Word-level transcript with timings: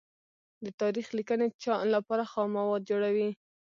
د 0.65 0.67
تاریخ 0.81 1.07
لیکنې 1.17 1.47
لپاره 1.95 2.23
خام 2.31 2.49
مواد 2.57 2.81
جوړوي. 2.89 3.29